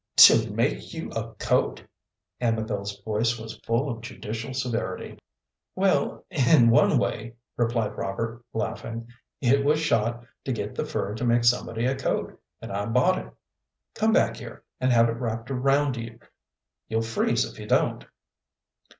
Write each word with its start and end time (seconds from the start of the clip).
"To 0.15 0.49
make 0.49 0.95
you 0.95 1.11
a 1.11 1.35
coat?" 1.35 1.83
Amabel's 2.41 2.99
voice 3.03 3.37
was 3.37 3.59
full 3.59 3.87
of 3.87 4.01
judicial 4.01 4.51
severity. 4.51 5.19
"Well, 5.75 6.25
in 6.31 6.71
one 6.71 6.97
way," 6.97 7.35
replied 7.55 7.95
Robert, 7.95 8.43
laughing. 8.51 9.09
"It 9.41 9.63
was 9.63 9.77
shot 9.77 10.25
to 10.45 10.51
get 10.53 10.73
the 10.73 10.85
fur 10.85 11.13
to 11.13 11.23
make 11.23 11.43
somebody 11.43 11.85
a 11.85 11.93
coat, 11.95 12.41
and 12.63 12.71
I 12.71 12.87
bought 12.87 13.19
it. 13.19 13.31
Come 13.93 14.11
back 14.11 14.37
here 14.37 14.63
and 14.79 14.91
have 14.91 15.07
it 15.07 15.17
wrapped 15.19 15.51
round 15.51 15.97
you; 15.97 16.17
you'll 16.87 17.03
freeze 17.03 17.45
if 17.45 17.59
you 17.59 17.67
don't." 17.67 18.03